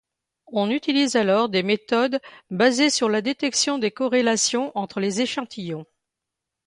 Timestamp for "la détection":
3.07-3.77